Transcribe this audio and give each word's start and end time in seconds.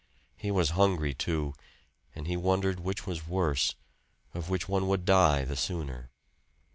He 0.35 0.49
was 0.49 0.71
hungry, 0.71 1.13
too, 1.13 1.53
and 2.15 2.25
he 2.25 2.35
wondered 2.35 2.79
which 2.79 3.05
was 3.05 3.27
worse, 3.27 3.75
of 4.33 4.49
which 4.49 4.67
one 4.67 4.87
would 4.87 5.05
die 5.05 5.45
the 5.45 5.55
sooner. 5.55 6.09